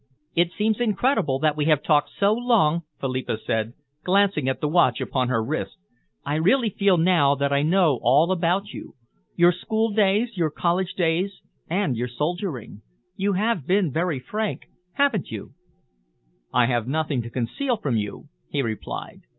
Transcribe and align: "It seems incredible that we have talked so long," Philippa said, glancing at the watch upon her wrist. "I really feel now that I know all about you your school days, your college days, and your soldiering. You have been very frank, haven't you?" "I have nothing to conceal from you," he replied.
"It 0.33 0.51
seems 0.57 0.79
incredible 0.79 1.37
that 1.37 1.55
we 1.55 1.65
have 1.65 1.83
talked 1.83 2.09
so 2.19 2.33
long," 2.33 2.81
Philippa 2.99 3.37
said, 3.37 3.73
glancing 4.03 4.49
at 4.49 4.59
the 4.59 4.67
watch 4.67 4.99
upon 4.99 5.29
her 5.29 5.43
wrist. 5.43 5.77
"I 6.25 6.37
really 6.37 6.71
feel 6.71 6.97
now 6.97 7.35
that 7.35 7.53
I 7.53 7.61
know 7.61 7.99
all 8.01 8.31
about 8.31 8.69
you 8.73 8.95
your 9.35 9.51
school 9.51 9.91
days, 9.91 10.35
your 10.35 10.49
college 10.49 10.95
days, 10.95 11.39
and 11.69 11.95
your 11.95 12.07
soldiering. 12.07 12.81
You 13.15 13.33
have 13.33 13.67
been 13.67 13.91
very 13.91 14.19
frank, 14.19 14.63
haven't 14.93 15.29
you?" 15.29 15.51
"I 16.51 16.65
have 16.65 16.87
nothing 16.87 17.21
to 17.21 17.29
conceal 17.29 17.77
from 17.77 17.95
you," 17.95 18.23
he 18.49 18.63
replied. 18.63 19.21